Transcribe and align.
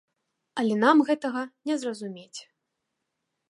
Але 0.61 0.77
нам 0.83 0.97
гэтага 1.11 1.41
не 1.71 1.75
зразумець. 1.83 2.39